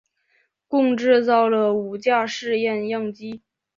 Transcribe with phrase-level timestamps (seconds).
[0.67, 3.43] 共制造了五架试验样机。